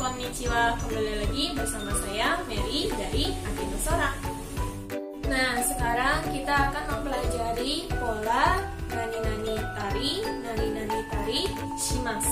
Konnichiwa, 0.00 0.80
kembali 0.80 1.12
lagi 1.20 1.44
bersama 1.52 1.92
saya 1.92 2.40
Mary 2.48 2.88
dari 2.88 3.36
Akino 3.44 3.78
Sora. 3.84 4.16
Nah, 5.28 5.60
sekarang 5.60 6.32
kita 6.32 6.72
akan 6.72 6.84
mempelajari 6.88 7.88
pola 8.00 8.64
nani-nani 8.88 9.60
tari, 9.76 10.24
nani-nani 10.24 11.00
tari, 11.12 11.40
shimas 11.76 12.24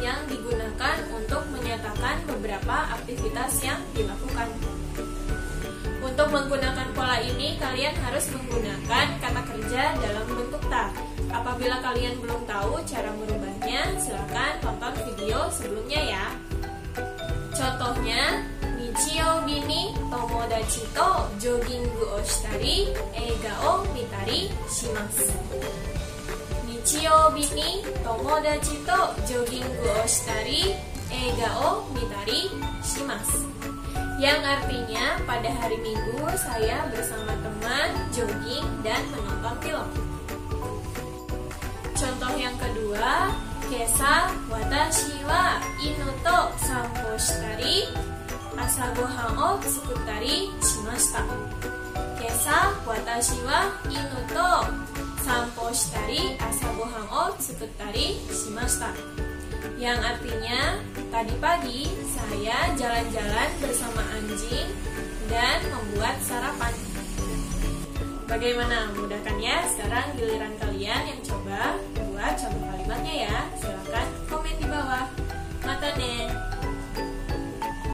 yang 0.00 0.16
digunakan 0.32 0.96
untuk 1.12 1.44
menyatakan 1.52 2.24
beberapa 2.24 2.96
aktivitas 2.96 3.60
yang 3.60 3.80
dilakukan. 3.92 4.48
Untuk 6.00 6.28
menggunakan 6.32 6.88
pola 6.96 7.20
ini, 7.20 7.60
kalian 7.60 7.92
harus 8.00 8.24
menggunakan 8.32 9.06
kata 9.20 9.42
kerja 9.52 9.92
dalam 10.00 10.24
bentuk 10.24 10.64
ta. 10.72 10.88
Apabila 11.28 11.84
kalian 11.84 12.16
belum 12.24 12.48
tahu 12.48 12.80
cara 12.88 13.12
merubahnya, 13.12 14.00
silakan 14.00 14.56
tonton 14.64 14.94
video 15.04 15.35
sebelumnya 15.50 16.00
ya. 16.02 16.24
Contohnya, 17.56 18.44
Nichiyou 18.96 19.44
ni 19.44 19.92
tomodachi 20.08 20.80
to 20.96 21.08
jogging 21.36 21.84
o 22.00 22.16
shitari, 22.24 22.88
eiga 23.12 23.52
o 23.60 23.84
mitari 23.92 24.48
shimasu. 24.72 25.36
Nichiyou 26.64 27.32
ni 27.36 27.84
tomodachi 28.00 28.80
to 28.88 29.00
jogging 29.28 29.68
o 29.84 30.00
shitari, 30.08 30.72
eiga 31.12 31.48
o 31.60 31.84
mitari 31.92 32.48
shimasu. 32.80 33.44
Yang 34.16 34.40
artinya 34.48 35.20
pada 35.28 35.52
hari 35.60 35.76
Minggu 35.76 36.24
saya 36.40 36.88
bersama 36.88 37.36
teman 37.44 37.88
jogging 38.16 38.64
dan 38.80 39.04
menonton 39.12 39.56
film. 39.60 39.88
Contoh 41.92 42.32
yang 42.32 42.56
kedua, 42.56 43.28
Kesa 43.66 44.30
watashi 44.46 45.26
wa 45.26 45.58
inu 45.82 46.06
to 46.22 46.38
sanpo 46.62 47.18
shitari 47.18 47.90
asa 48.54 48.94
gohan 48.94 49.34
o 49.34 49.58
tsukuttari 49.58 50.54
shimashita. 50.62 51.26
Kesa 52.14 52.78
watashi 52.86 53.42
wa 53.42 53.66
inu 53.90 54.20
to 54.30 54.50
sanpo 55.26 55.66
shitari 55.74 56.38
asa 56.38 56.70
gohan 56.78 57.06
o 57.10 57.34
tsukuttari 57.42 58.22
shimashita. 58.30 58.94
Yang 59.82 60.00
artinya 60.14 60.60
tadi 61.10 61.34
pagi 61.42 61.90
saya 62.14 62.70
jalan-jalan 62.78 63.50
bersama 63.58 64.02
anjing 64.14 64.70
dan 65.26 65.58
membuat 65.74 66.16
sarapan. 66.22 66.70
Bagaimana? 68.26 68.90
Mudah 68.94 69.22
kan 69.22 69.38
ya? 69.38 69.62
Sekarang 69.70 70.14
giliran 70.18 70.54
kalian 70.58 71.02
yang 71.14 71.20
coba 71.22 71.75